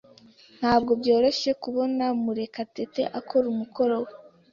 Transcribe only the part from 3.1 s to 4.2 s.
akora umukoro we.